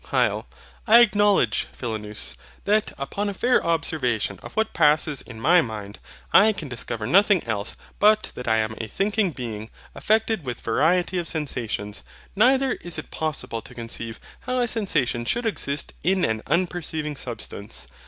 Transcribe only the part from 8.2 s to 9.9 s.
that I am a thinking being,